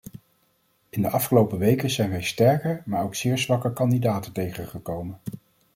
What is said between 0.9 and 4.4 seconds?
de afgelopen weken zijn wij sterke, maar ook zeer zwakke kandidaten